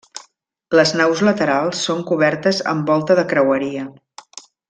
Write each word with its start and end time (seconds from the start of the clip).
Les 0.77 0.93
naus 1.01 1.19
laterals 1.27 1.83
són 1.89 2.01
cobertes 2.13 2.63
amb 2.73 2.91
volta 2.93 3.19
de 3.21 3.27
creueria. 3.35 3.87